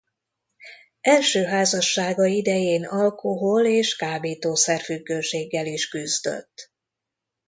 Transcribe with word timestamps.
Első 1.01 1.43
házassága 1.43 2.25
idején 2.25 2.85
alkohol- 2.85 3.65
és 3.65 3.95
kábítószer-függőséggel 3.95 5.65
is 5.65 5.87
küzdött. 5.87 6.71